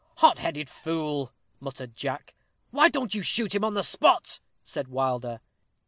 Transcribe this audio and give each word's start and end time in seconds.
"Hot 0.17 0.39
headed 0.39 0.67
fool!" 0.67 1.31
muttered 1.59 1.95
Jack. 1.95 2.33
"Why 2.71 2.89
don't 2.89 3.13
you 3.13 3.21
shoot 3.21 3.53
him 3.53 3.63
on 3.63 3.75
the 3.75 3.83
spot?" 3.83 4.39
said 4.63 4.87
Wilder. 4.87 5.41